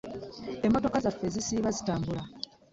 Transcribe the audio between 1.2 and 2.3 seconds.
zisiiba zitambula.